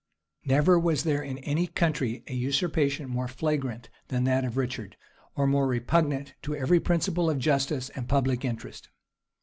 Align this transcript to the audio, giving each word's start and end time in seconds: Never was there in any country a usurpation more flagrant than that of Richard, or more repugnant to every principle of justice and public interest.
Never 0.45 0.79
was 0.79 1.03
there 1.03 1.21
in 1.21 1.37
any 1.43 1.67
country 1.67 2.23
a 2.25 2.33
usurpation 2.33 3.07
more 3.07 3.27
flagrant 3.27 3.91
than 4.07 4.23
that 4.23 4.43
of 4.43 4.57
Richard, 4.57 4.97
or 5.35 5.45
more 5.45 5.67
repugnant 5.67 6.33
to 6.41 6.55
every 6.55 6.79
principle 6.79 7.29
of 7.29 7.37
justice 7.37 7.89
and 7.89 8.09
public 8.09 8.43
interest. 8.43 8.89